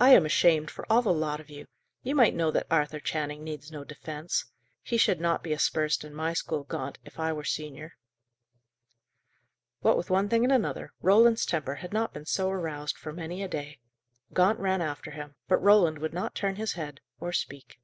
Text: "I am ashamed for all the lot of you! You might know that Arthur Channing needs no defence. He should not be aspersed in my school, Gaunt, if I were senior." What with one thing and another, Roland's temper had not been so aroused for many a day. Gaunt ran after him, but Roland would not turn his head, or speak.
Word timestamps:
"I 0.00 0.08
am 0.14 0.26
ashamed 0.26 0.68
for 0.68 0.84
all 0.90 1.00
the 1.00 1.12
lot 1.12 1.38
of 1.38 1.48
you! 1.48 1.68
You 2.02 2.16
might 2.16 2.34
know 2.34 2.50
that 2.50 2.66
Arthur 2.72 2.98
Channing 2.98 3.44
needs 3.44 3.70
no 3.70 3.84
defence. 3.84 4.46
He 4.82 4.96
should 4.96 5.20
not 5.20 5.44
be 5.44 5.52
aspersed 5.52 6.02
in 6.02 6.12
my 6.12 6.32
school, 6.32 6.64
Gaunt, 6.64 6.98
if 7.04 7.20
I 7.20 7.32
were 7.32 7.44
senior." 7.44 7.92
What 9.78 9.96
with 9.96 10.10
one 10.10 10.28
thing 10.28 10.42
and 10.42 10.52
another, 10.52 10.92
Roland's 11.02 11.46
temper 11.46 11.76
had 11.76 11.92
not 11.92 12.12
been 12.12 12.26
so 12.26 12.50
aroused 12.50 12.96
for 12.98 13.12
many 13.12 13.44
a 13.44 13.48
day. 13.48 13.78
Gaunt 14.32 14.58
ran 14.58 14.82
after 14.82 15.12
him, 15.12 15.36
but 15.46 15.62
Roland 15.62 15.98
would 16.00 16.12
not 16.12 16.34
turn 16.34 16.56
his 16.56 16.72
head, 16.72 17.00
or 17.20 17.32
speak. 17.32 17.78